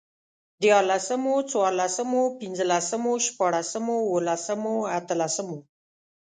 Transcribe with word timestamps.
ديارلسمو، 0.61 1.33
څوارلسمو، 1.51 2.21
پنځلسمو، 2.39 3.11
شپاړسمو، 3.25 3.97
اوولسمو، 4.11 4.75
اتلسمو 4.97 5.57